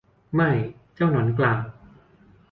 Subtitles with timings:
[0.35, 0.51] ไม่
[0.95, 1.59] เจ้าหนอนกล่าว